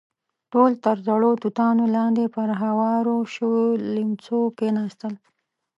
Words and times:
ټول 0.51 0.71
تر 0.85 0.97
زړو 1.07 1.31
توتانو 1.43 1.83
لاندې 1.95 2.23
پر 2.35 2.49
هوارو 2.61 3.17
شويو 3.33 3.67
ليمڅيو 3.93 4.41
کېناستل. 4.59 5.13